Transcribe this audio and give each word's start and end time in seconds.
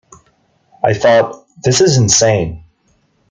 I 0.83 0.95
thought, 0.95 1.45
This 1.63 1.79
is 1.79 1.95
insane. 1.97 2.63